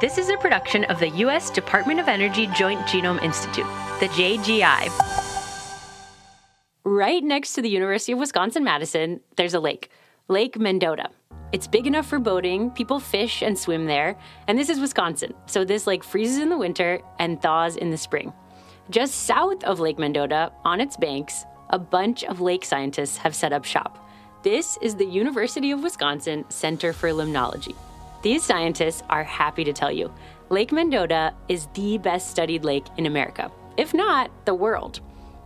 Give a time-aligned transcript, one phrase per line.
[0.00, 1.48] This is a production of the U.S.
[1.50, 3.66] Department of Energy Joint Genome Institute,
[4.00, 4.90] the JGI.
[6.82, 9.90] Right next to the University of Wisconsin Madison, there's a lake,
[10.26, 11.10] Lake Mendota.
[11.52, 14.18] It's big enough for boating, people fish and swim there,
[14.48, 17.96] and this is Wisconsin, so this lake freezes in the winter and thaws in the
[17.96, 18.32] spring.
[18.90, 23.52] Just south of Lake Mendota, on its banks, a bunch of lake scientists have set
[23.52, 24.04] up shop.
[24.42, 27.76] This is the University of Wisconsin Center for Limnology.
[28.22, 30.12] These scientists are happy to tell you
[30.48, 35.00] Lake Mendota is the best studied lake in America, if not the world.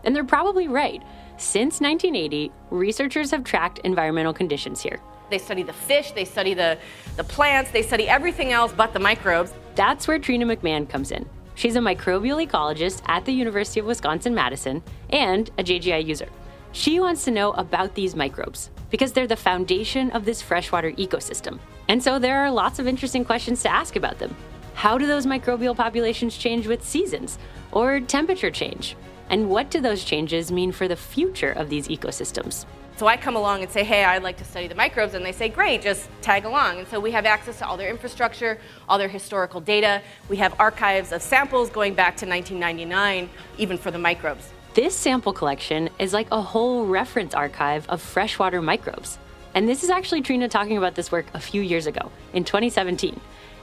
[0.04, 1.02] And they're probably right.
[1.38, 5.00] Since 1980, researchers have tracked environmental conditions here.
[5.30, 6.78] They study the fish, they study the,
[7.16, 9.54] the plants, they study everything else but the microbes.
[9.74, 11.26] That's where Trina McMahon comes in.
[11.54, 16.28] She's a microbial ecologist at the University of Wisconsin Madison and a JGI user.
[16.76, 21.58] She wants to know about these microbes because they're the foundation of this freshwater ecosystem.
[21.88, 24.36] And so there are lots of interesting questions to ask about them.
[24.74, 27.38] How do those microbial populations change with seasons
[27.72, 28.94] or temperature change?
[29.30, 32.66] And what do those changes mean for the future of these ecosystems?
[32.98, 35.32] So I come along and say, hey, I'd like to study the microbes, and they
[35.32, 36.80] say, great, just tag along.
[36.80, 40.02] And so we have access to all their infrastructure, all their historical data.
[40.28, 44.52] We have archives of samples going back to 1999, even for the microbes.
[44.76, 49.18] This sample collection is like a whole reference archive of freshwater microbes.
[49.54, 53.18] And this is actually Trina talking about this work a few years ago, in 2017.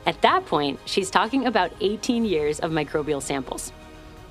[0.07, 3.71] At that point, she's talking about 18 years of microbial samples.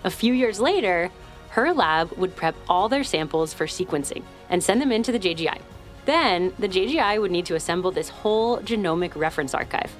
[0.02, 1.12] A few years later,
[1.50, 5.60] her lab would prep all their samples for sequencing and send them into the JGI.
[6.04, 9.92] Then, the JGI would need to assemble this whole genomic reference archive,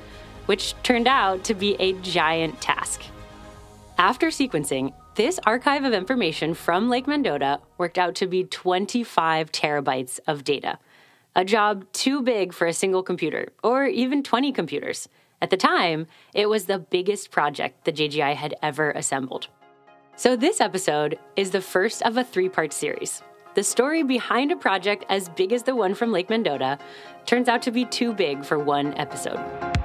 [0.46, 3.02] which turned out to be a giant task.
[3.98, 10.18] After sequencing, this archive of information from Lake Mendota worked out to be 25 terabytes
[10.26, 10.78] of data,
[11.36, 15.08] a job too big for a single computer, or even 20 computers.
[15.42, 19.48] At the time, it was the biggest project the JGI had ever assembled.
[20.16, 23.22] So, this episode is the first of a three part series.
[23.54, 26.78] The story behind a project as big as the one from Lake Mendota
[27.26, 29.81] turns out to be too big for one episode.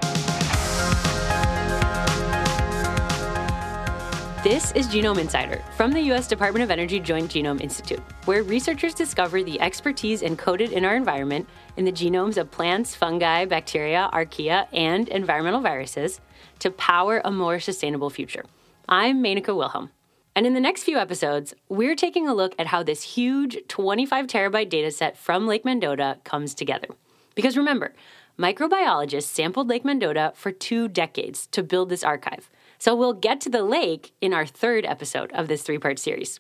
[4.48, 6.26] This is Genome Insider from the U.S.
[6.26, 11.50] Department of Energy Joint Genome Institute, where researchers discover the expertise encoded in our environment
[11.76, 16.22] in the genomes of plants, fungi, bacteria, archaea, and environmental viruses
[16.60, 18.46] to power a more sustainable future.
[18.88, 19.92] I'm Menaka Wilhelm.
[20.34, 24.28] And in the next few episodes, we're taking a look at how this huge 25
[24.28, 26.88] terabyte data set from Lake Mendota comes together.
[27.36, 27.94] Because remember,
[28.40, 32.50] microbiologists sampled Lake Mendota for two decades to build this archive.
[32.80, 36.40] So we'll get to the lake in our third episode of this three part series.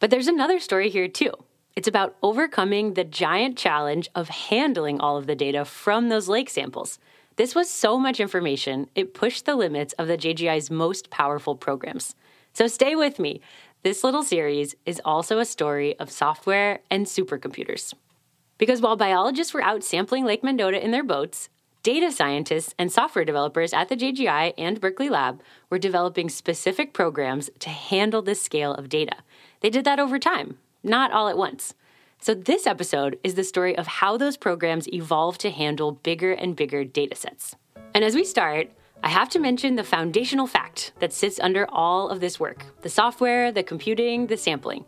[0.00, 1.32] But there's another story here too.
[1.76, 6.50] It's about overcoming the giant challenge of handling all of the data from those lake
[6.50, 6.98] samples.
[7.36, 12.16] This was so much information, it pushed the limits of the JGI's most powerful programs.
[12.52, 13.40] So stay with me.
[13.84, 17.94] This little series is also a story of software and supercomputers.
[18.58, 21.48] Because while biologists were out sampling Lake Mendota in their boats,
[21.88, 25.40] data scientists and software developers at the JGI and Berkeley Lab
[25.70, 29.16] were developing specific programs to handle this scale of data.
[29.60, 31.72] They did that over time, not all at once.
[32.20, 36.54] So, this episode is the story of how those programs evolved to handle bigger and
[36.54, 37.56] bigger data sets.
[37.94, 38.70] And as we start,
[39.02, 42.90] I have to mention the foundational fact that sits under all of this work the
[42.90, 44.84] software, the computing, the sampling.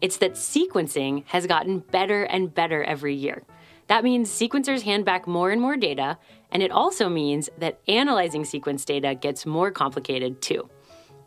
[0.00, 3.42] It's that sequencing has gotten better and better every year.
[3.90, 6.16] That means sequencers hand back more and more data,
[6.52, 10.70] and it also means that analyzing sequence data gets more complicated too.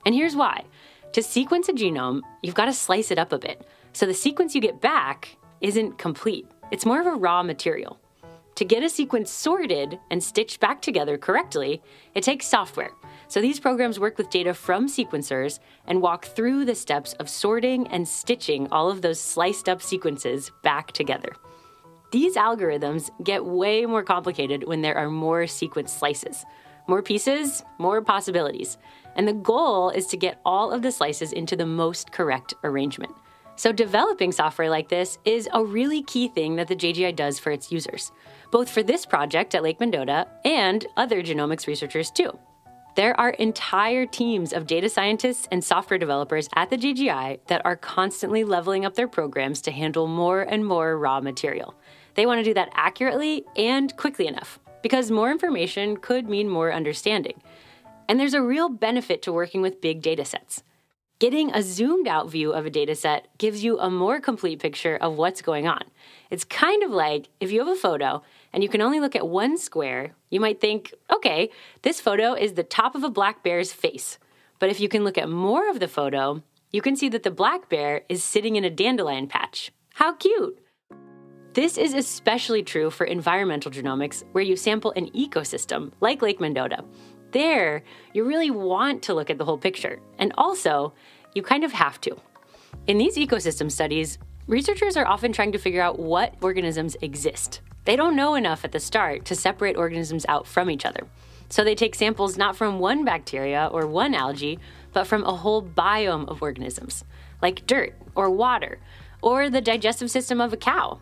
[0.06, 0.64] And here's why
[1.12, 3.68] to sequence a genome, you've got to slice it up a bit.
[3.92, 8.00] So the sequence you get back isn't complete, it's more of a raw material.
[8.56, 11.82] To get a sequence sorted and stitched back together correctly,
[12.16, 12.92] it takes software.
[13.28, 17.88] So these programs work with data from sequencers and walk through the steps of sorting
[17.88, 21.36] and stitching all of those sliced up sequences back together.
[22.14, 26.46] These algorithms get way more complicated when there are more sequence slices.
[26.88, 28.78] More pieces, more possibilities.
[29.16, 33.16] And the goal is to get all of the slices into the most correct arrangement.
[33.56, 37.50] So, developing software like this is a really key thing that the JGI does for
[37.50, 38.12] its users
[38.52, 42.38] both for this project at Lake Mendota and other genomics researchers too.
[42.96, 47.76] There are entire teams of data scientists and software developers at the JGI that are
[47.76, 51.74] constantly leveling up their programs to handle more and more raw material.
[52.16, 56.72] They want to do that accurately and quickly enough, because more information could mean more
[56.72, 57.42] understanding.
[58.08, 60.64] And there's a real benefit to working with big data sets.
[61.20, 64.98] Getting a zoomed out view of a data set gives you a more complete picture
[64.98, 65.84] of what's going on.
[66.30, 68.22] It's kind of like if you have a photo
[68.52, 71.50] and you can only look at one square, you might think, okay,
[71.82, 74.20] this photo is the top of a black bear's face.
[74.60, 77.32] But if you can look at more of the photo, you can see that the
[77.32, 79.72] black bear is sitting in a dandelion patch.
[79.94, 80.60] How cute!
[81.54, 86.84] This is especially true for environmental genomics, where you sample an ecosystem, like Lake Mendota.
[87.30, 90.94] There, you really want to look at the whole picture, and also,
[91.36, 92.18] you kind of have to.
[92.88, 94.18] In these ecosystem studies,
[94.48, 97.62] researchers are often trying to figure out what organisms exist.
[97.86, 101.06] They don't know enough at the start to separate organisms out from each other.
[101.50, 104.58] So they take samples not from one bacteria or one algae,
[104.92, 107.04] but from a whole biome of organisms,
[107.44, 108.80] like dirt or water,
[109.22, 111.00] or the digestive system of a cow.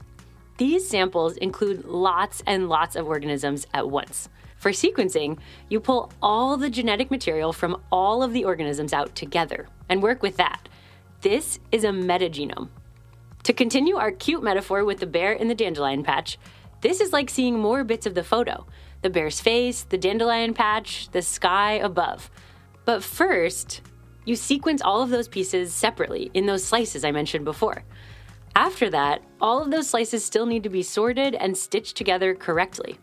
[0.61, 4.29] These samples include lots and lots of organisms at once.
[4.57, 9.69] For sequencing, you pull all the genetic material from all of the organisms out together
[9.89, 10.69] and work with that.
[11.21, 12.69] This is a metagenome.
[13.41, 16.37] To continue our cute metaphor with the bear in the dandelion patch,
[16.81, 18.67] this is like seeing more bits of the photo
[19.01, 22.29] the bear's face, the dandelion patch, the sky above.
[22.85, 23.81] But first,
[24.25, 27.83] you sequence all of those pieces separately in those slices I mentioned before.
[28.55, 32.97] After that, all of those slices still need to be sorted and stitched together correctly.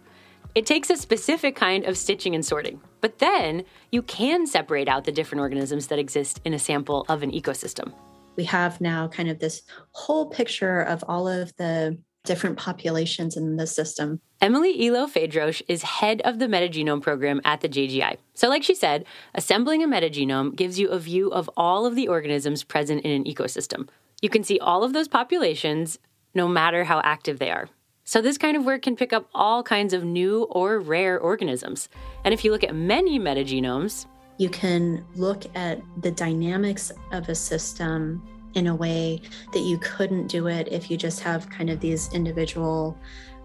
[0.55, 5.05] It takes a specific kind of stitching and sorting, but then you can separate out
[5.05, 7.93] the different organisms that exist in a sample of an ecosystem.
[8.37, 9.63] We have now kind of this
[9.93, 14.21] whole picture of all of the different populations in the system.
[14.43, 18.17] Emiley Eloe-Fadrosh is head of the metagenome program at the JGI.
[18.35, 19.05] So, like she said,
[19.35, 23.25] assembling a metagenome gives you a view of all of the organisms present in an
[23.25, 23.89] ecosystem.
[24.21, 25.99] You can see all of those populations
[26.35, 27.69] no matter how active they are.
[28.05, 31.89] So, this kind of work can pick up all kinds of new or rare organisms.
[32.25, 34.07] And if you look at many metagenomes,
[34.39, 39.21] you can look at the dynamics of a system in a way
[39.53, 42.97] that you couldn't do it if you just have kind of these individual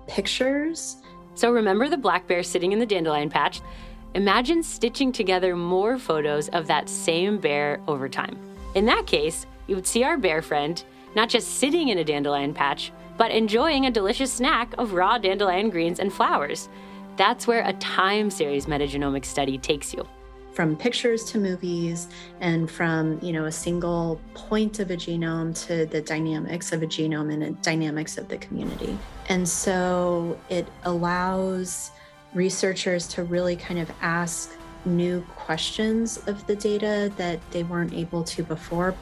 [0.08, 0.98] pictures.
[1.36, 3.62] So, remember the black bear sitting in the dandelion patch?
[4.16, 8.38] Imagine stitching together more photos of that same bear over time.
[8.76, 10.84] In that case, you would see our bear friend
[11.16, 15.70] not just sitting in a dandelion patch, but enjoying a delicious snack of raw dandelion
[15.70, 16.70] greens and flowers.
[17.16, 20.08] That's where a time series metagenomic study takes you.
[20.54, 22.08] From pictures to movies,
[22.40, 26.88] and from you know a single point of a genome to the dynamics of a
[26.88, 28.98] genome and the dynamics of the community.
[29.30, 31.92] And so it allows
[32.36, 34.52] researchers to really kind of ask
[34.86, 38.94] new questions of the data that they weren't able to before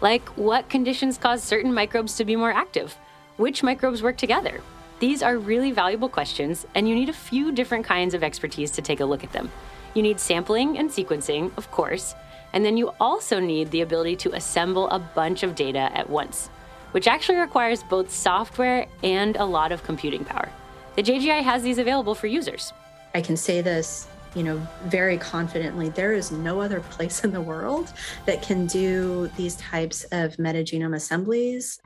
[0.00, 2.96] like what conditions cause certain microbes to be more active?
[3.36, 4.60] Which microbes work together?
[4.98, 8.82] These are really valuable questions, and you need a few different kinds of expertise to
[8.82, 9.50] take a look at them.
[9.94, 12.14] You need sampling and sequencing, of course,
[12.52, 16.48] and then you also need the ability to assemble a bunch of data at once,
[16.90, 20.48] which actually requires both software and a lot of computing power.
[20.96, 22.72] The JGI has these available for users.
[23.14, 27.40] I can say this you know, very confidently, there is no other place in the
[27.40, 27.92] world
[28.26, 31.80] that can do these types of metagenome assemblies.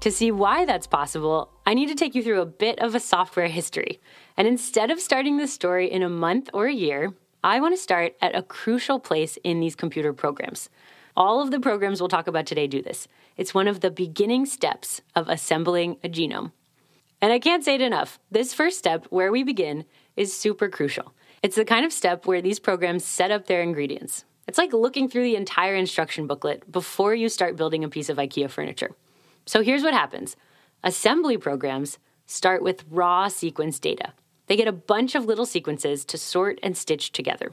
[0.00, 3.00] To see why that's possible, I need to take you through a bit of a
[3.00, 4.00] software history.
[4.36, 7.12] And instead of starting the story in a month or a year,
[7.44, 10.70] I want to start at a crucial place in these computer programs.
[11.16, 13.08] All of the programs we'll talk about today do this.
[13.36, 16.52] It's one of the beginning steps of assembling a genome.
[17.20, 18.18] And I can't say it enough.
[18.30, 19.84] This first step, where we begin,
[20.16, 21.14] is super crucial.
[21.42, 24.24] It's the kind of step where these programs set up their ingredients.
[24.46, 28.18] It's like looking through the entire instruction booklet before you start building a piece of
[28.18, 28.90] IKEA furniture.
[29.46, 30.36] So here's what happens
[30.84, 34.12] assembly programs start with raw sequence data.
[34.48, 37.52] They get a bunch of little sequences to sort and stitch together.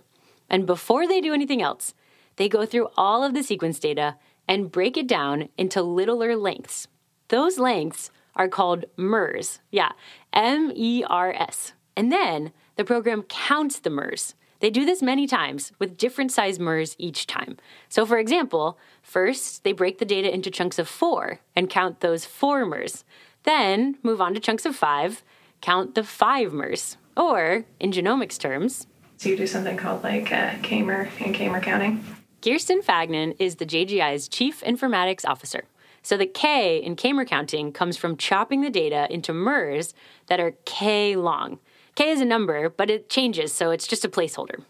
[0.49, 1.93] And before they do anything else,
[2.35, 4.17] they go through all of the sequence data
[4.49, 6.87] and break it down into littler lengths.
[7.29, 9.59] Those lengths are called MERS.
[9.71, 9.91] Yeah,
[10.33, 11.73] M E R S.
[11.95, 14.35] And then the program counts the MERS.
[14.59, 17.57] They do this many times with different size MERS each time.
[17.89, 22.25] So, for example, first they break the data into chunks of four and count those
[22.25, 23.03] four MERS.
[23.43, 25.23] Then move on to chunks of five,
[25.61, 26.97] count the five MERS.
[27.15, 32.05] Or, in genomics terms, so you do something called like uh, K-mer and K-mer counting.
[32.43, 35.63] Kirsten Fagnan is the JGI's chief informatics officer.
[36.03, 39.95] So the K in K-mer counting comes from chopping the data into MERS
[40.27, 41.59] that are K long.
[41.97, 44.61] K is a number, but it changes, so it's just a placeholder.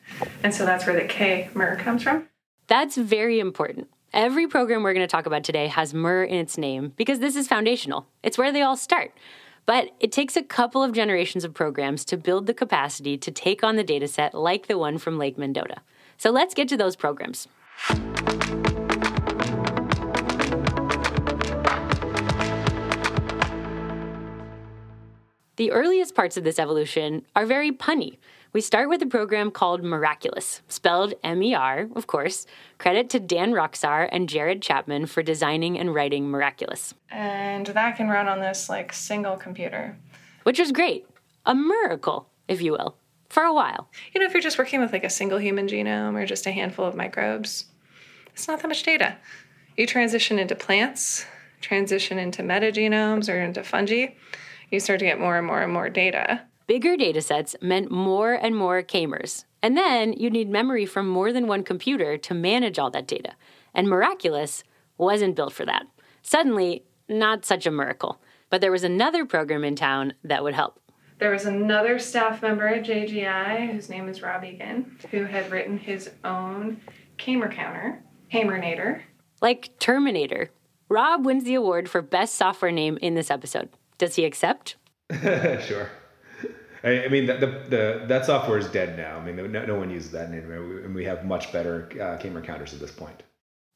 [0.43, 2.29] And so that's where the K MER comes from?
[2.67, 3.89] That's very important.
[4.13, 7.35] Every program we're going to talk about today has MER in its name because this
[7.35, 8.07] is foundational.
[8.23, 9.11] It's where they all start.
[9.65, 13.61] But it takes a couple of generations of programs to build the capacity to take
[13.61, 15.81] on the dataset like the one from Lake Mendota.
[16.17, 17.49] So let's get to those programs.
[25.57, 28.17] The earliest parts of this evolution are very punny.
[28.53, 32.45] We start with a program called Meraculous, spelled M E R, of course.
[32.77, 36.93] Credit to Dan Rokhsar and Jarrod Chapman for designing and writing Meraculous.
[37.09, 39.97] And that can run on this like single computer.
[40.43, 41.07] Which was great.
[41.47, 42.95] A miracle, if you will,
[43.27, 43.89] for a while.
[44.13, 46.51] You know, if you're just working with like a single human genome or just a
[46.51, 47.65] handful of microbes,
[48.27, 49.17] it's not that much data.
[49.75, 51.25] You transition into plants,
[51.61, 54.09] transition into metagenomes or into fungi,
[54.69, 56.41] you start to get more and more and more data.
[56.67, 59.45] Bigger data sets meant more and more k-mers.
[59.61, 63.33] And then you'd need memory from more than one computer to manage all that data.
[63.73, 64.63] And Meraculous
[64.97, 65.87] wasn't built for that.
[66.21, 68.19] Suddenly, not such a miracle.
[68.49, 70.79] But there was another program in town that would help.
[71.19, 75.77] There was another staff member at JGI whose name is Rob Egan, who had written
[75.77, 76.79] his own
[77.17, 79.01] k-mer counter, Kmernator.
[79.41, 80.51] Like Terminator.
[80.89, 83.69] Rob wins the award for best software name in this episode.
[83.97, 84.75] Does he accept?
[85.21, 85.89] sure.
[86.83, 89.17] I, I mean, the, the, the, that software is dead now.
[89.17, 92.41] I mean, no, no one uses that anymore, and we have much better uh, k-mer
[92.41, 93.23] counters at this point.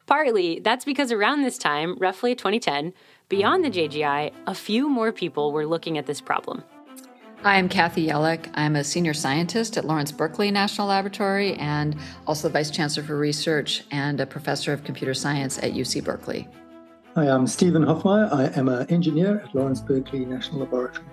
[0.05, 2.93] Partly, that's because around this time, roughly 2010,
[3.29, 6.63] beyond the JGI, a few more people were looking at this problem.
[7.43, 8.51] Hi, I'm Kathy Yelick.
[8.53, 11.95] I'm a senior scientist at Lawrence Berkeley National Laboratory and
[12.27, 16.47] also the Vice Chancellor for Research and a professor of computer science at UC Berkeley.
[17.15, 18.31] Hi, I'm Steven Hofmeyr.
[18.31, 21.05] I am an engineer at Lawrence Berkeley National Laboratory.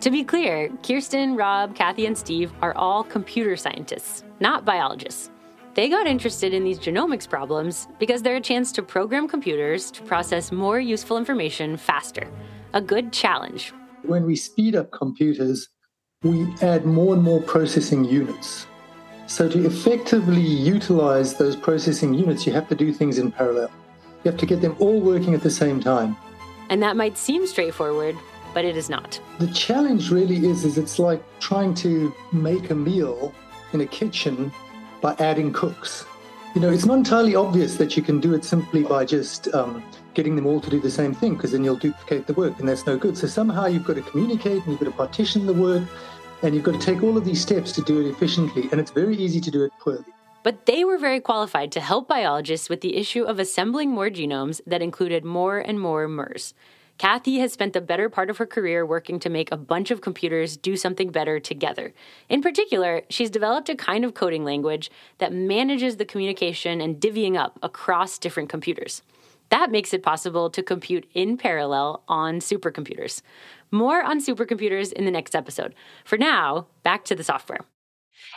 [0.00, 5.30] To be clear, Kirsten, Rob, Kathy, and Steve are all computer scientists, not biologists.
[5.74, 10.02] They got interested in these genomics problems because they're a chance to program computers to
[10.02, 12.28] process more useful information faster.
[12.74, 15.68] A good challenge when we speed up computers,
[16.22, 18.66] we add more and more processing units.
[19.26, 23.70] So, to effectively utilize those processing units, you have to do things in parallel.
[24.24, 26.16] You have to get them all working at the same time.
[26.70, 28.16] And that might seem straightforward,
[28.52, 29.20] but it is not.
[29.38, 33.32] The challenge really is, is it's like trying to make a meal
[33.72, 34.52] in a kitchen
[35.00, 36.04] by adding cooks.
[36.54, 39.82] You know, it's not entirely obvious that you can do it simply by just um,
[40.14, 42.68] getting them all to do the same thing because then you'll duplicate the work and
[42.68, 43.16] that's no good.
[43.16, 45.84] So somehow you've got to communicate and you've got to partition the work
[46.42, 48.68] and you've got to take all of these steps to do it efficiently.
[48.72, 50.04] And it's very easy to do it poorly.
[50.42, 54.60] But they were very qualified to help biologists with the issue of assembling more genomes
[54.66, 56.54] that included more and more MERS.
[56.98, 60.00] Kathy has spent the better part of her career working to make a bunch of
[60.00, 61.94] computers do something better together.
[62.28, 67.36] In particular, she's developed a kind of coding language that manages the communication and divvying
[67.36, 69.02] up across different computers.
[69.50, 73.22] That makes it possible to compute in parallel on supercomputers.
[73.70, 75.74] More on supercomputers in the next episode.
[76.04, 77.60] For now, back to the software.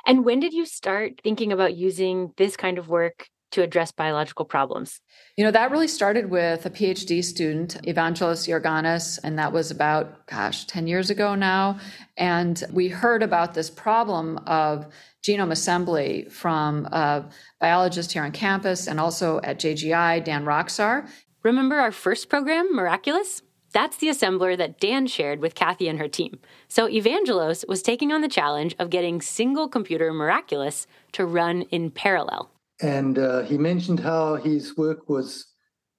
[0.05, 4.45] And when did you start thinking about using this kind of work to address biological
[4.45, 5.01] problems?
[5.37, 10.25] You know, that really started with a PhD student, Evangelos Georganas, and that was about,
[10.27, 11.79] gosh, 10 years ago now.
[12.17, 14.87] And we heard about this problem of
[15.23, 21.07] genome assembly from a biologist here on campus and also at JGI, Dan Rokhsar.
[21.43, 23.41] Remember our first program, Meraculous?
[23.71, 26.39] That's the assembler that Dan shared with Kathy and her team.
[26.67, 31.91] So Evangelos was taking on the challenge of getting single computer Meraculous to run in
[31.91, 32.51] parallel.
[32.81, 35.47] And uh, he mentioned how his work was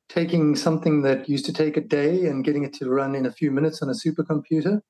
[0.08, 3.32] taking something that used to take a day and getting it to run in a
[3.32, 4.80] few minutes on a supercomputer.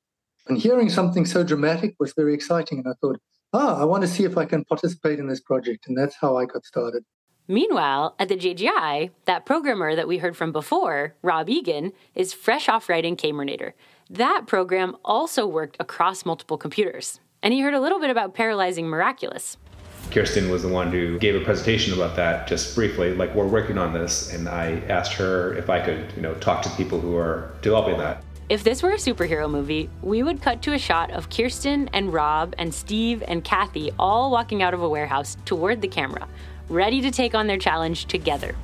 [0.47, 2.79] And hearing something so dramatic was very exciting.
[2.79, 3.19] And I thought,
[3.53, 5.87] ah, I want to see if I can participate in this project.
[5.87, 7.03] And that's how I got started.
[7.47, 12.69] Meanwhile, at the JGI, that programmer that we heard from before, Rob Egan, is fresh
[12.69, 13.73] off writing Kmernator.
[14.09, 17.19] That program also worked across multiple computers.
[17.41, 19.57] And he heard a little bit about paralyzing Meraculous.
[20.09, 23.13] Kirsten was the one who gave a presentation about that just briefly.
[23.13, 26.61] Like, we're working on this, and I asked her if I could, you know, talk
[26.61, 28.23] to people who are developing that.
[28.47, 32.13] If this were a superhero movie, we would cut to a shot of Kirsten and
[32.13, 36.27] Rob and Steve and Kathy all walking out of a warehouse toward the camera,
[36.69, 38.55] ready to take on their challenge together.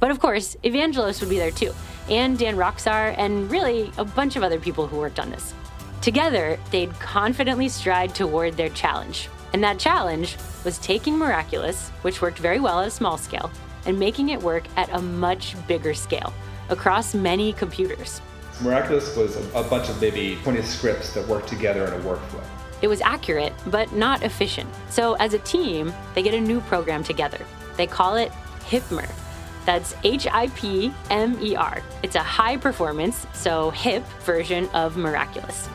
[0.00, 1.72] But of course, Evangelos would be there too,
[2.10, 5.54] and Dan Rokhsar, and really a bunch of other people who worked on this.
[6.02, 9.28] Together, they'd confidently stride toward their challenge.
[9.54, 13.50] And that challenge was taking Meraculous, which worked very well at a small scale,
[13.86, 16.32] and making it work at a much bigger scale
[16.68, 18.20] across many computers.
[18.60, 22.44] Meraculous was a bunch of maybe 20 scripts that worked together in a workflow.
[22.82, 24.68] It was accurate, but not efficient.
[24.90, 27.44] So, as a team, they get a new program together.
[27.76, 28.30] They call it
[28.66, 29.08] HIPMER.
[29.66, 31.82] That's H I P M E R.
[32.02, 35.68] It's a high performance, so HIP version of Meraculous.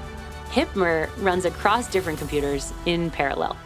[0.51, 3.57] HIPMER runs across different computers in parallel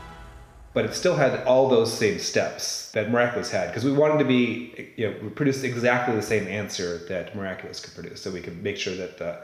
[0.74, 4.26] but it still had all those same steps that Meraculous had because we wanted to
[4.26, 8.22] be, you know, produce exactly the same answer that Meraculous could produce.
[8.22, 9.40] So we could make sure that the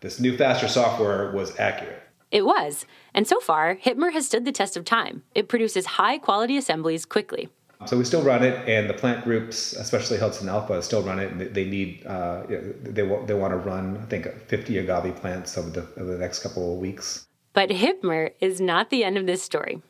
[0.00, 2.00] this new, faster software was accurate.
[2.30, 2.86] It was.
[3.14, 5.22] And so far, HipMer has stood the test of time.
[5.34, 7.48] It produces high quality assemblies quickly.
[7.86, 11.30] So we still run it, and the plant groups, especially Hudson Alpha, still run it.
[11.30, 15.70] And they need uh, they they want to run I think 50 agave plants over
[15.70, 17.26] the over the next couple of weeks.
[17.52, 19.80] But HipMer is not the end of this story,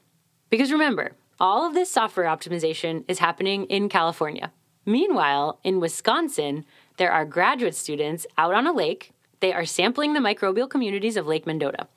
[0.51, 4.53] because remember, all of this software optimization is happening in California.
[4.85, 6.65] Meanwhile, in Wisconsin,
[6.99, 9.13] there are graduate students out on a lake.
[9.41, 11.89] They are sampling the microbial communities of Lake Mendota,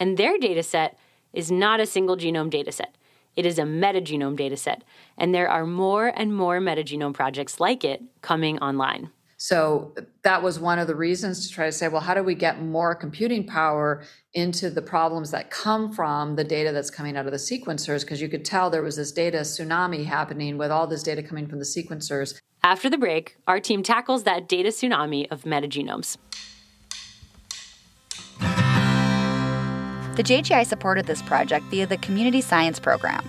[0.00, 0.98] and their data set
[1.32, 2.96] is not a single genome data set.
[3.36, 4.80] It is a metagenome dataset,
[5.16, 9.10] and there are more and more metagenome projects like it coming online.
[9.36, 12.34] So that was one of the reasons to try to say, well, how do we
[12.34, 14.02] get more computing power
[14.34, 18.02] into the problems that come from the data that's coming out of the sequencers?
[18.02, 21.46] Because you could tell there was this data tsunami happening with all this data coming
[21.46, 22.38] from the sequencers.
[22.62, 26.18] After the break, our team tackles that data tsunami of metagenomes.
[30.16, 33.24] The JGI supported this project via the Community Science Program.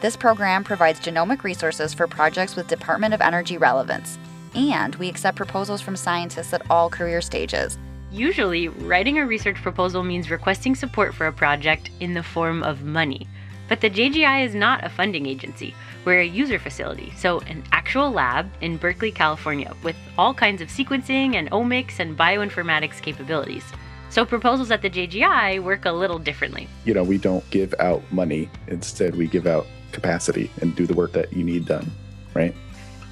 [0.00, 4.18] This program provides genomic resources for projects with Department of Energy relevance,
[4.54, 7.78] and we accept proposals from scientists at all career stages.
[8.10, 12.82] Usually, writing a research proposal means requesting support for a project in the form of
[12.82, 13.28] money.
[13.68, 15.72] But the JGI is not a funding agency.
[16.04, 20.68] We're a user facility, so an actual lab in Berkeley, California, with all kinds of
[20.68, 23.64] sequencing and omics and bioinformatics capabilities.
[24.10, 26.68] So proposals at the JGI work a little differently.
[26.84, 28.48] You know, we don't give out money.
[28.68, 31.90] Instead, we give out capacity and do the work that you need done,
[32.34, 32.54] right?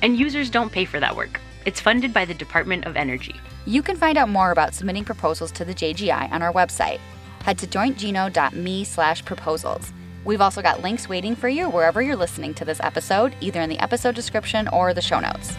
[0.03, 1.41] And users don't pay for that work.
[1.65, 3.37] It's funded by the Department of Energy.
[3.67, 6.99] You can find out more about submitting proposals to the JGI on our website.
[7.45, 9.93] Head to jointgeno.me slash proposals.
[10.25, 13.71] We've also got links waiting for you wherever you're listening to this episode, either in
[13.71, 15.55] the episode description or the show notes.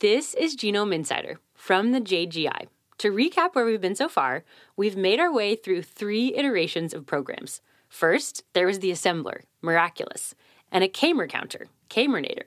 [0.00, 2.68] This is Genome Insider from the JGI.
[2.96, 7.04] To recap where we've been so far, we've made our way through three iterations of
[7.04, 7.60] programs.
[7.86, 10.34] First, there was the assembler, Meraculous,
[10.72, 12.46] and a K-mer counter, K-mernator.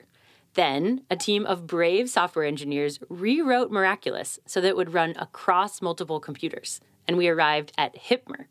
[0.54, 5.80] Then, a team of brave software engineers rewrote Meraculous so that it would run across
[5.80, 8.46] multiple computers, and we arrived at Hipmer.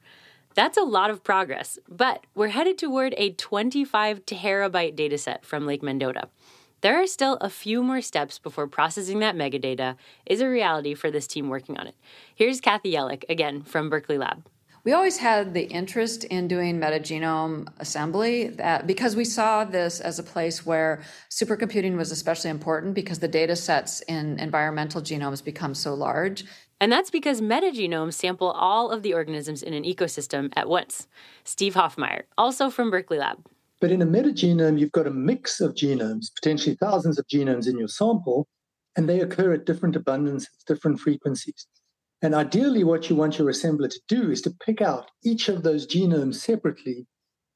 [0.56, 5.84] That's a lot of progress, but we're headed toward a 25 terabyte dataset from Lake
[5.84, 6.30] Mendota.
[6.84, 11.10] There are still a few more steps before processing that metadata is a reality for
[11.10, 11.96] this team working on it.
[12.36, 14.46] Here's Kathy Yelick, again from Berkeley Lab.
[14.84, 20.20] We always had the interest in doing metagenome assembly that because we saw this as
[20.20, 25.74] a place where supercomputing was especially important because the data sets in environmental genomes become
[25.74, 26.44] so large.
[26.82, 31.08] And that's because metagenomes sample all of the organisms in an ecosystem at once.
[31.46, 33.38] Steve Hofmeyr, also from Berkeley Lab.
[33.84, 37.78] But in a metagenome, you've got a mix of genomes, potentially thousands of genomes in
[37.78, 38.48] your sample,
[38.96, 41.68] and they occur at different abundances, different frequencies.
[42.22, 45.64] And ideally, what you want your assembler to do is to pick out each of
[45.64, 47.08] those genomes separately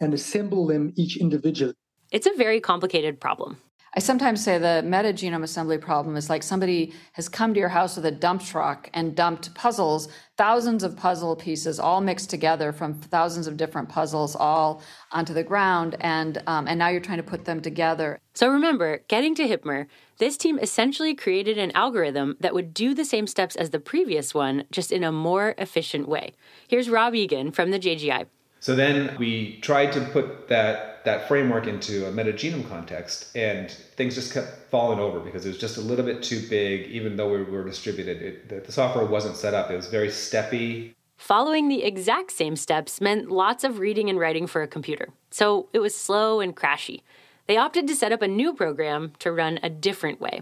[0.01, 1.75] and assemble them each individually.
[2.11, 3.61] It's a very complicated problem.
[3.97, 7.95] I sometimes say the metagenome assembly problem is like somebody has come to your house
[7.95, 10.07] with a dump truck and dumped puzzles,
[10.37, 15.41] thousands of puzzle pieces all mixed together from thousands of different puzzles all onto the
[15.41, 18.19] ground, and um, and now you're trying to put them together.
[18.35, 19.87] So remember, getting to HipMer,
[20.19, 24.31] this team essentially created an algorithm that would do the same steps as the previous
[24.31, 26.35] one, just in a more efficient way.
[26.67, 28.27] Here's Rob Egan from the JGI.
[28.59, 34.13] So then we tried to put that that framework into a metagenome context, and things
[34.13, 36.87] just kept falling over because it was just a little bit too big.
[36.89, 39.71] Even though we were distributed, it, the, the software wasn't set up.
[39.71, 40.93] It was very steppy.
[41.15, 45.69] Following the exact same steps meant lots of reading and writing for a computer, so
[45.71, 47.01] it was slow and crashy.
[47.47, 50.41] They opted to set up a new program to run a different way.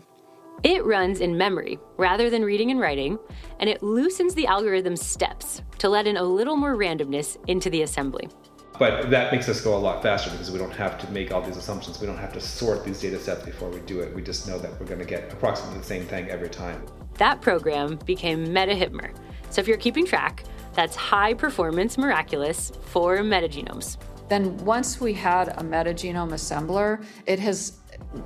[0.64, 3.20] It runs in memory rather than reading and writing,
[3.60, 7.84] and it loosens the algorithm's steps to let in a little more randomness into the
[7.84, 8.30] assembly.
[8.78, 11.42] But that makes us go a lot faster because we don't have to make all
[11.42, 12.02] these assumptions.
[12.02, 14.14] We don't have to sort these data sets before we do it.
[14.14, 16.86] We just know that we're going to get approximately the same thing every time.
[17.18, 19.16] That program became MetaHipMer.
[19.50, 23.98] So if you're keeping track, that's high performance meraculous for metagenomes.
[24.28, 27.78] Then once we had a metagenome assembler, it has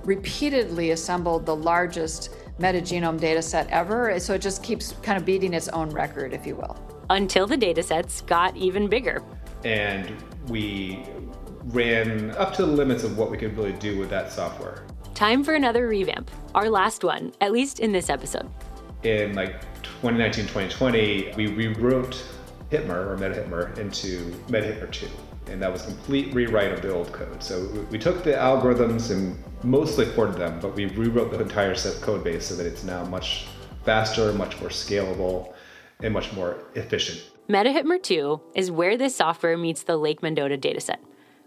[0.04, 4.20] repeatedly assembled the largest metagenome data set ever.
[4.20, 6.78] So it just keeps kind of beating its own record, if you will.
[7.10, 9.24] Until the data sets got even bigger.
[9.64, 10.16] And
[10.48, 11.06] we
[11.66, 14.86] ran up to the limits of what we could really do with that software.
[15.14, 18.50] Time for another revamp, our last one, at least in this episode.
[19.04, 22.24] In like 2019, 2020, we rewrote
[22.72, 25.08] HipMer or MetaHipMer into MetaHipMer 2.
[25.50, 27.42] And that was complete rewrite of the old code.
[27.44, 32.24] So we took the algorithms and mostly ported them, but we rewrote the entire code
[32.24, 33.48] base so that it's now much
[33.84, 35.54] faster, much more scalable,
[36.02, 37.22] and much more efficient.
[37.50, 40.98] MetaHipMer 2 is where this software meets the Lake Mendota dataset,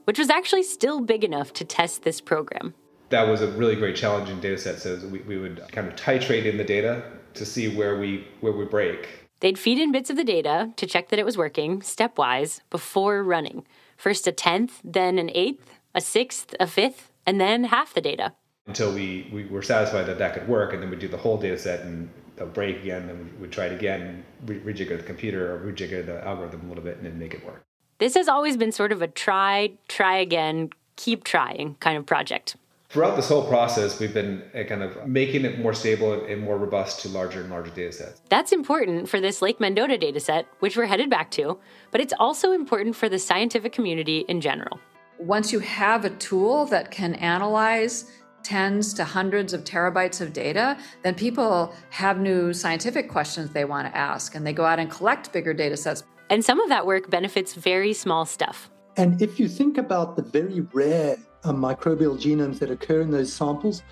[0.05, 2.75] which was actually still big enough to test this program.
[3.11, 4.79] That was a really great challenging dataset.
[4.79, 8.53] So we, we would kind of titrate in the data to see where we where
[8.53, 9.29] we break.
[9.41, 13.23] They'd feed in bits of the data to check that it was working stepwise before
[13.23, 13.65] running.
[14.03, 18.33] First a tenth, then an eighth, a sixth, a fifth, and then half the data.
[18.67, 21.37] Until we, we were satisfied that that could work, and then we'd do the whole
[21.37, 25.55] data set and a break again, and we'd try it again, re- rejigger the computer
[25.55, 27.63] or rejigger the algorithm a little bit, and then make it work.
[27.99, 32.57] This has always been sort of a try, try again, keep trying kind of project.
[32.93, 36.59] Throughout this whole process, we've been uh, kind of making it more stable and more
[36.59, 38.21] robust to larger and larger data sets.
[38.29, 41.59] That's important for this Lake Mendota dataset, which we're headed back to,
[41.91, 44.79] but it's also important for the scientific community in general.
[45.19, 50.77] Once you have a tool that can analyze tens to hundreds of terabytes of data,
[51.03, 54.91] then people have new scientific questions they want to ask and they go out and
[54.91, 56.05] collect bigger data sets.
[56.29, 58.71] And some of that work benefits very small stuff.
[58.99, 63.33] And if you think about the very rare uh, microbial genomes that occur in those
[63.33, 63.83] samples,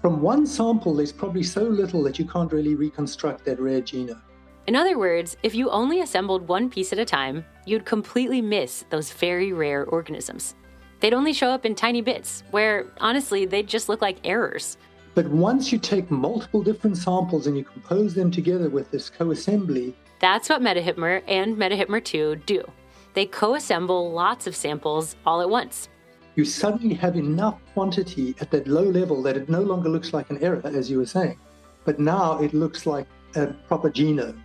[0.00, 4.20] from one sample, there's probably so little that you can't really reconstruct that rare genome.
[4.66, 8.84] In other words, if you only assembled one piece at a time, you'd completely miss
[8.90, 10.54] those very rare organisms.
[11.00, 14.78] They'd only show up in tiny bits, where honestly, they'd just look like errors.
[15.14, 19.30] But once you take multiple different samples and you compose them together with this co
[19.30, 22.64] assembly, that's what MetaHipMer and MetaHipMer 2 do.
[23.12, 25.88] They co assemble lots of samples all at once.
[26.36, 30.30] You suddenly have enough quantity at that low level that it no longer looks like
[30.30, 31.38] an error, as you were saying,
[31.84, 34.38] but now it looks like a proper genome.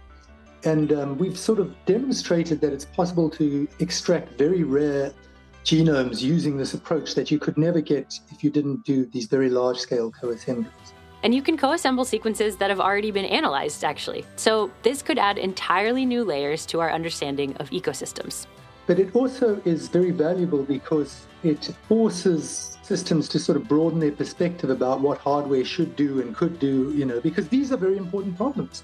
[0.66, 5.14] And um, we've sort of demonstrated that it's possible to extract very rare
[5.64, 9.50] genomes using this approach that you could never get if you didn't do these very
[9.50, 10.94] large scale co assemblies.
[11.24, 14.26] And you can co assemble sequences that have already been analyzed, actually.
[14.36, 18.48] So this could add entirely new layers to our understanding of ecosystems.
[18.90, 24.12] But it also is very valuable because it forces systems to sort of broaden their
[24.12, 27.98] perspective about what hardware should do and could do, you know, because these are very
[27.98, 28.84] important problems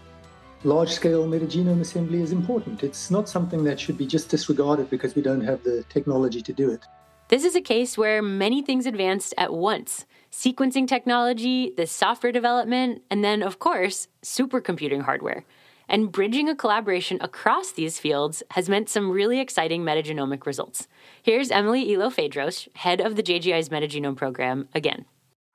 [0.66, 2.84] large scale metagenome assembly is important.
[2.84, 6.54] It's not something that should be just disregarded because we don't have the technology to
[6.54, 6.82] do it.
[7.28, 13.02] This is a case where many things advanced at once sequencing technology, the software development,
[13.10, 15.46] and then, of course, supercomputing hardware.
[15.88, 20.88] And bridging a collaboration across these fields has meant some really exciting metagenomic results.
[21.22, 25.06] Here's Emiley Eloe-Fadrosh, head of the JGI's metagenome program, again.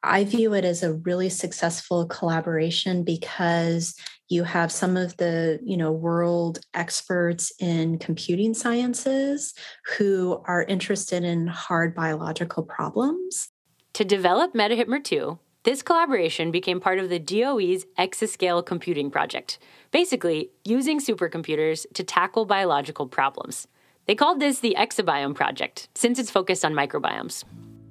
[0.03, 3.95] I view it as a really successful collaboration because
[4.29, 9.53] you have some of the you know world experts in computing sciences
[9.97, 13.49] who are interested in hard biological problems.
[13.95, 19.59] To develop MetaHipMer 2, this collaboration became part of the DOE's Exascale Computing Project,
[19.90, 23.68] basically using supercomputers to tackle biological problems.
[24.07, 27.44] They called this the Exabiome Project, since it's focused on microbiomes.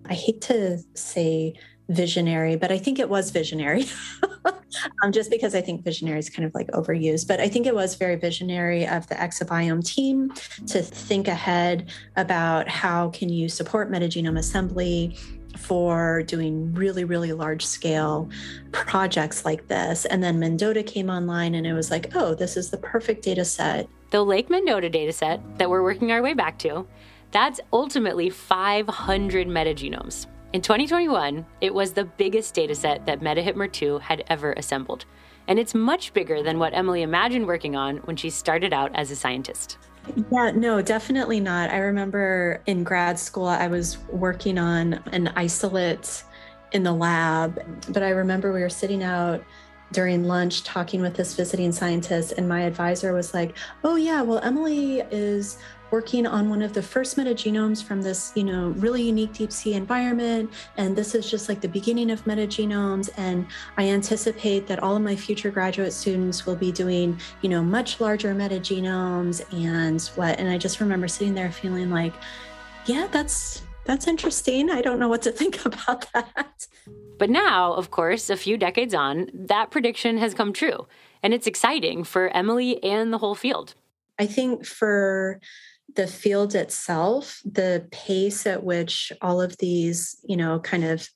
[0.08, 1.54] I hate to say
[1.90, 3.86] visionary, but I think it was visionary.
[5.04, 7.76] um, just because I think visionary is kind of like overused, but I think it
[7.76, 10.32] was very visionary of the exabiome team
[10.68, 15.16] to think ahead about how can you support metagenome assembly
[15.60, 18.30] for doing really, really large scale
[18.72, 20.06] projects like this.
[20.06, 23.46] And then Mendota came online and it was like, oh, this is the perfect data
[23.46, 23.88] set.
[24.12, 26.88] The Lake Mendota data set that we're working our way back to,
[27.32, 30.26] that's ultimately 500 metagenomes.
[30.54, 35.06] In 2021, it was the biggest dataset that MetaHipMer 2 had ever assembled.
[35.48, 39.12] And it's much bigger than what Emily imagined working on when she started out as
[39.12, 39.78] a scientist.
[40.32, 41.70] Yeah, no, definitely not.
[41.70, 46.24] I remember in grad school, I was working on an isolate
[46.72, 47.60] in the lab,
[47.90, 49.44] but I remember we were sitting out
[49.92, 54.40] during lunch talking with this visiting scientist, and my advisor was like, Oh, yeah, well,
[54.40, 55.58] Emily is
[55.92, 59.74] working on one of the first metagenomes from this, you know, really unique deep sea
[59.74, 60.52] environment.
[60.78, 63.10] And this is just like the beginning of metagenomes.
[63.18, 63.48] And
[63.78, 68.00] I anticipate that all of my future graduate students will be doing, you know, much
[68.00, 70.40] larger metagenomes and what.
[70.40, 72.14] And I just remember sitting there feeling like,
[72.86, 74.70] yeah, that's that's interesting.
[74.70, 76.68] I don't know what to think about that.
[77.18, 80.88] But now, of course, a few decades on, that prediction has come true.
[81.22, 83.76] And it's exciting for Emily and the whole field.
[84.20, 85.40] I think for
[86.00, 91.10] the field itself, the pace at which all of these, you know, kind of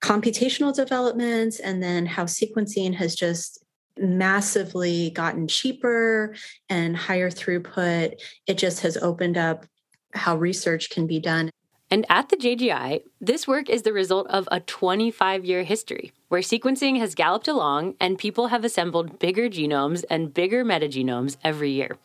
[0.00, 3.64] computational developments and then how sequencing has just
[3.98, 6.32] massively gotten cheaper
[6.68, 8.14] and higher throughput,
[8.46, 9.66] it just has opened up
[10.14, 11.50] how research can be done.
[11.90, 16.40] And at the JGI, this work is the result of a 25 year history where
[16.40, 21.96] sequencing has galloped along and people have assembled bigger genomes and bigger metagenomes every year.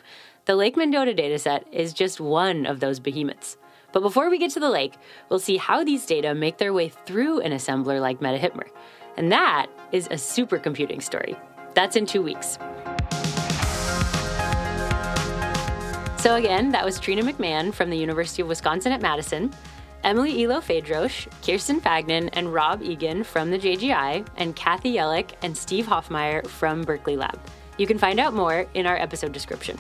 [0.52, 3.56] The Lake Mendota dataset is just one of those behemoths.
[3.94, 4.96] But before we get to the lake,
[5.30, 8.68] we'll see how these data make their way through an assembler like MetaHipMer.
[9.16, 11.38] And that is a supercomputing story.
[11.74, 12.58] That's in two weeks.
[16.22, 19.54] So, again, that was Trina McMahon from the University of Wisconsin at Madison,
[20.04, 25.86] Emiley Eloe-Fadrosh, Kirsten Fagnan, and Rob Egan from the JGI, and Kathy Yelick and Steve
[25.86, 27.40] Hofmeyr from Berkeley Lab.
[27.78, 29.80] You can find out more in our episode description.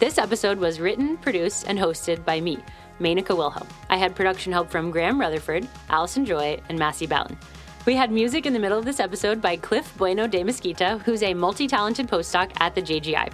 [0.00, 2.56] This episode was written, produced, and hosted by me,
[3.00, 3.68] Menaka Wilhelm.
[3.90, 7.36] I had production help from Graham Rutherford, Allison Joy, and Massie Ballon.
[7.84, 11.22] We had music in the middle of this episode by Cliff Bueno de Mesquita, who's
[11.22, 13.30] a multi talented postdoc at the JGI.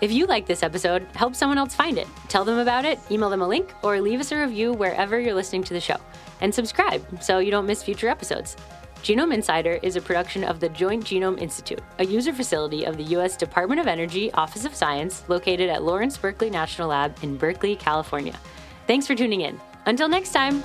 [0.00, 2.08] If you like this episode, help someone else find it.
[2.30, 5.34] Tell them about it, email them a link, or leave us a review wherever you're
[5.34, 5.98] listening to the show.
[6.40, 8.56] And subscribe so you don't miss future episodes.
[9.06, 13.04] Genome Insider is a production of the Joint Genome Institute, a user facility of the
[13.04, 13.36] U.S.
[13.36, 18.36] Department of Energy Office of Science located at Lawrence Berkeley National Lab in Berkeley, California.
[18.88, 19.60] Thanks for tuning in.
[19.86, 20.60] Until next time.